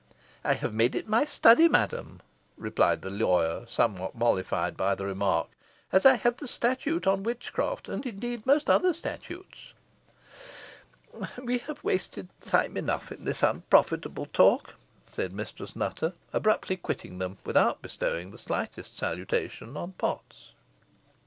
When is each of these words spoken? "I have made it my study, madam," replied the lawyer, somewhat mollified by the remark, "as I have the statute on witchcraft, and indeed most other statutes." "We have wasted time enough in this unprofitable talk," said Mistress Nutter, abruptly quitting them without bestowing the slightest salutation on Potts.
"I 0.43 0.55
have 0.55 0.73
made 0.73 0.95
it 0.95 1.07
my 1.07 1.25
study, 1.25 1.67
madam," 1.69 2.21
replied 2.57 3.03
the 3.03 3.11
lawyer, 3.11 3.65
somewhat 3.67 4.15
mollified 4.15 4.75
by 4.75 4.95
the 4.95 5.05
remark, 5.05 5.49
"as 5.91 6.07
I 6.07 6.15
have 6.15 6.37
the 6.37 6.47
statute 6.47 7.05
on 7.05 7.21
witchcraft, 7.21 7.87
and 7.87 8.03
indeed 8.03 8.43
most 8.47 8.67
other 8.67 8.95
statutes." 8.95 9.73
"We 11.37 11.59
have 11.59 11.83
wasted 11.83 12.29
time 12.39 12.77
enough 12.77 13.11
in 13.11 13.25
this 13.25 13.43
unprofitable 13.43 14.25
talk," 14.25 14.73
said 15.05 15.33
Mistress 15.33 15.75
Nutter, 15.75 16.13
abruptly 16.33 16.77
quitting 16.77 17.19
them 17.19 17.37
without 17.45 17.83
bestowing 17.83 18.31
the 18.31 18.39
slightest 18.39 18.97
salutation 18.97 19.77
on 19.77 19.91
Potts. 19.91 20.53